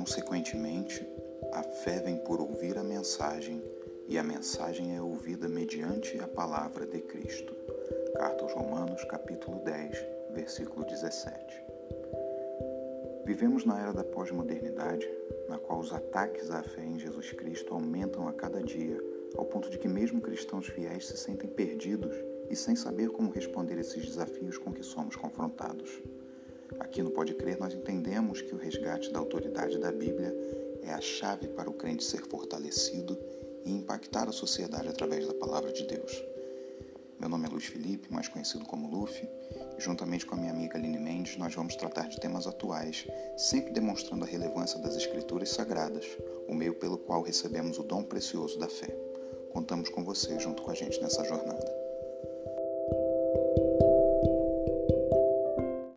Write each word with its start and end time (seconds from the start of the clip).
Consequentemente, 0.00 1.06
a 1.52 1.62
fé 1.62 2.00
vem 2.00 2.16
por 2.16 2.40
ouvir 2.40 2.78
a 2.78 2.82
mensagem, 2.82 3.62
e 4.08 4.16
a 4.16 4.22
mensagem 4.24 4.96
é 4.96 5.02
ouvida 5.02 5.46
mediante 5.46 6.18
a 6.20 6.26
palavra 6.26 6.86
de 6.86 7.02
Cristo. 7.02 7.54
Carta 8.16 8.42
aos 8.44 8.54
Romanos, 8.54 9.04
capítulo 9.04 9.62
10, 9.62 10.06
versículo 10.32 10.86
17. 10.86 11.62
Vivemos 13.26 13.66
na 13.66 13.78
era 13.78 13.92
da 13.92 14.02
pós-modernidade, 14.02 15.06
na 15.50 15.58
qual 15.58 15.80
os 15.80 15.92
ataques 15.92 16.50
à 16.50 16.62
fé 16.62 16.82
em 16.82 16.98
Jesus 16.98 17.32
Cristo 17.32 17.74
aumentam 17.74 18.26
a 18.26 18.32
cada 18.32 18.62
dia, 18.62 18.98
ao 19.36 19.44
ponto 19.44 19.68
de 19.68 19.76
que 19.76 19.86
mesmo 19.86 20.22
cristãos 20.22 20.66
fiéis 20.66 21.08
se 21.08 21.18
sentem 21.18 21.50
perdidos 21.50 22.16
e 22.48 22.56
sem 22.56 22.74
saber 22.74 23.10
como 23.10 23.30
responder 23.30 23.78
esses 23.78 24.06
desafios 24.06 24.56
com 24.56 24.72
que 24.72 24.82
somos 24.82 25.14
confrontados. 25.14 26.00
Aqui 26.78 27.02
no 27.02 27.10
Pode 27.10 27.34
Crer, 27.34 27.58
nós 27.58 27.74
entendemos 27.74 28.40
que 28.40 28.54
resgate 29.00 29.12
da 29.12 29.18
autoridade 29.18 29.78
da 29.78 29.90
Bíblia 29.90 30.34
é 30.82 30.92
a 30.92 31.00
chave 31.00 31.48
para 31.48 31.70
o 31.70 31.72
crente 31.72 32.04
ser 32.04 32.22
fortalecido 32.26 33.18
e 33.64 33.72
impactar 33.72 34.28
a 34.28 34.32
sociedade 34.32 34.88
através 34.88 35.26
da 35.26 35.34
palavra 35.34 35.72
de 35.72 35.84
Deus. 35.86 36.22
Meu 37.18 37.28
nome 37.28 37.46
é 37.46 37.50
Luiz 37.50 37.64
Felipe, 37.64 38.12
mais 38.12 38.28
conhecido 38.28 38.64
como 38.64 38.90
Luffy, 38.90 39.28
e 39.78 39.80
juntamente 39.80 40.26
com 40.26 40.34
a 40.34 40.38
minha 40.38 40.52
amiga 40.52 40.76
Aline 40.76 40.98
Mendes, 40.98 41.36
nós 41.36 41.54
vamos 41.54 41.76
tratar 41.76 42.08
de 42.08 42.20
temas 42.20 42.46
atuais, 42.46 43.06
sempre 43.36 43.72
demonstrando 43.72 44.24
a 44.24 44.28
relevância 44.28 44.78
das 44.80 44.96
Escrituras 44.96 45.50
Sagradas, 45.50 46.06
o 46.48 46.54
meio 46.54 46.74
pelo 46.74 46.98
qual 46.98 47.22
recebemos 47.22 47.78
o 47.78 47.82
dom 47.82 48.02
precioso 48.02 48.58
da 48.58 48.68
fé. 48.68 48.94
Contamos 49.52 49.88
com 49.88 50.04
você 50.04 50.38
junto 50.38 50.62
com 50.62 50.70
a 50.70 50.74
gente 50.74 51.00
nessa 51.00 51.24
jornada. 51.24 51.79